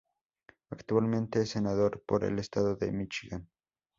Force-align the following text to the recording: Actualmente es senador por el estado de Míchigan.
Actualmente 0.71 1.41
es 1.41 1.49
senador 1.51 2.01
por 2.07 2.23
el 2.23 2.39
estado 2.39 2.75
de 2.75 2.91
Míchigan. 2.91 3.49